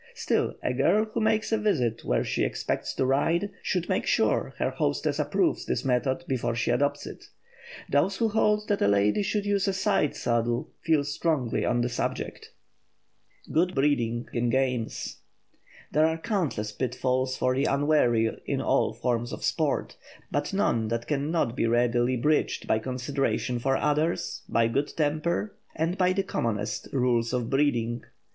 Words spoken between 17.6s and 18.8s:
unwary in